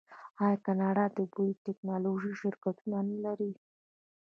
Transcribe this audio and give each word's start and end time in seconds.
آیا 0.43 0.57
کاناډا 0.65 1.05
د 1.15 1.19
بایو 1.33 1.59
ټیکنالوژۍ 1.65 2.33
شرکتونه 2.41 2.97
نلري؟ 3.09 3.51